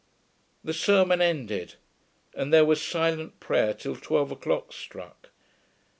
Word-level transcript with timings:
The 0.63 0.73
sermon 0.73 1.21
ended, 1.21 1.75
and 2.33 2.51
there 2.51 2.65
was 2.65 2.81
silent 2.81 3.39
prayer 3.39 3.71
till 3.75 3.95
twelve 3.95 4.31
o'clock 4.31 4.73
struck. 4.73 5.29